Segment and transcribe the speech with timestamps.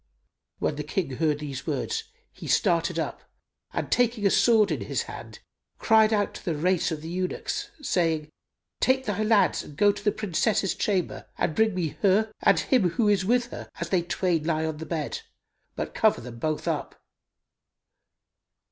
[0.57, 3.21] When the King heard these words he started up
[3.71, 5.37] and taking a sword in his hand,
[5.77, 8.31] cried out to the Rais of the eunuchs, saying,
[8.79, 12.89] "Take thy lads and go to the Princess's chamber and bring me her and him
[12.89, 15.21] who is with her as they twain lie on the bed;
[15.75, 16.99] but cover them both up."